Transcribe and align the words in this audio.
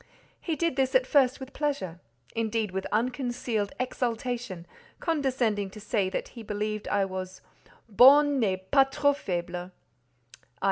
He 0.39 0.55
did 0.55 0.77
this 0.77 0.95
at 0.95 1.05
first 1.05 1.39
with 1.39 1.53
pleasure, 1.53 1.99
indeed 2.35 2.71
with 2.71 2.87
unconcealed 2.91 3.71
exultation, 3.79 4.65
condescending 4.99 5.69
to 5.69 5.79
say 5.79 6.09
that 6.09 6.29
he 6.29 6.41
believed 6.41 6.87
I 6.87 7.05
was 7.05 7.41
"bonne 7.87 8.43
et 8.43 8.71
pas 8.71 8.87
trop 8.89 9.13
faible" 9.15 9.55
(i. 9.55 9.71